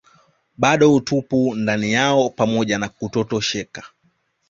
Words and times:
bado 0.57 0.95
utupu 0.95 1.55
ndani 1.55 1.93
yao 1.93 2.29
pamoja 2.29 2.77
na 2.77 2.89
kutotosheka 2.89 3.83